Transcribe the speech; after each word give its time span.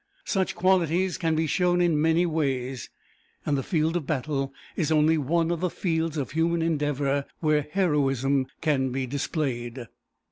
Such 0.25 0.55
qualities 0.55 1.19
can 1.19 1.35
be 1.35 1.45
shown 1.45 1.79
in 1.79 2.01
many 2.01 2.25
ways, 2.25 2.89
and 3.45 3.55
the 3.55 3.61
field 3.61 3.95
of 3.95 4.07
battle 4.07 4.51
is 4.75 4.91
only 4.91 5.15
one 5.15 5.51
of 5.51 5.59
the 5.59 5.69
fields 5.69 6.17
of 6.17 6.31
human 6.31 6.63
endeavor 6.63 7.25
where 7.39 7.67
heroism 7.71 8.47
can 8.61 8.89
be 8.91 9.05
displayed. 9.05 9.85